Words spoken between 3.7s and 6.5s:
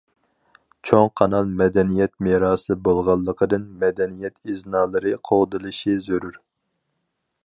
مەدەنىيەت ئىزنالىرى قوغدىلىشى زۆرۈر.